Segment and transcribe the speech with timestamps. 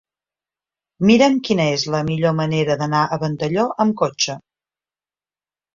[1.09, 4.41] Mira'm quina és la millor manera d'anar a Ventalló amb cotxe.